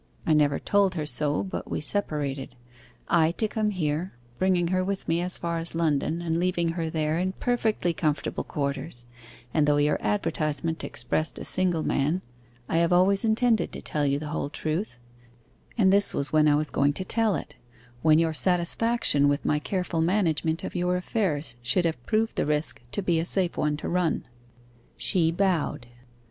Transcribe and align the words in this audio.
I 0.25 0.33
never 0.33 0.57
told 0.57 0.95
her 0.95 1.05
so, 1.05 1.43
but 1.43 1.69
we 1.69 1.79
separated; 1.79 2.55
I 3.07 3.33
to 3.33 3.47
come 3.47 3.69
here, 3.69 4.13
bringing 4.39 4.69
her 4.69 4.83
with 4.83 5.07
me 5.07 5.21
as 5.21 5.37
far 5.37 5.59
as 5.59 5.75
London 5.75 6.23
and 6.23 6.39
leaving 6.39 6.69
her 6.69 6.89
there 6.89 7.19
in 7.19 7.33
perfectly 7.33 7.93
comfortable 7.93 8.43
quarters; 8.43 9.05
and 9.53 9.67
though 9.67 9.77
your 9.77 9.99
advertisement 10.01 10.83
expressed 10.83 11.37
a 11.37 11.45
single 11.45 11.83
man, 11.83 12.23
I 12.67 12.77
have 12.77 12.91
always 12.91 13.23
intended 13.23 13.71
to 13.73 13.81
tell 13.83 14.03
you 14.07 14.17
the 14.17 14.29
whole 14.29 14.49
truth; 14.49 14.97
and 15.77 15.93
this 15.93 16.15
was 16.15 16.33
when 16.33 16.47
I 16.47 16.55
was 16.55 16.71
going 16.71 16.93
to 16.93 17.05
tell 17.05 17.35
it, 17.35 17.57
when 18.01 18.17
your 18.17 18.33
satisfaction 18.33 19.27
with 19.27 19.45
my 19.45 19.59
careful 19.59 20.01
management 20.01 20.63
of 20.63 20.73
your 20.75 20.97
affairs 20.97 21.57
should 21.61 21.85
have 21.85 22.03
proved 22.07 22.37
the 22.37 22.47
risk 22.47 22.81
to 22.93 23.03
be 23.03 23.19
a 23.19 23.23
safe 23.25 23.55
one 23.55 23.77
to 23.77 23.87
run.' 23.87 24.25
She 24.97 25.31
bowed. 25.31 25.85